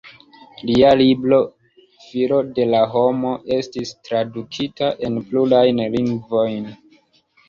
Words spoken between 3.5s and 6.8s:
estis tradukita en plurajn lingvojn.